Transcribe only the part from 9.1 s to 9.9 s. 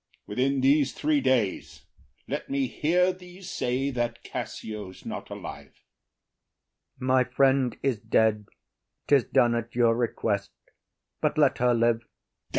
done at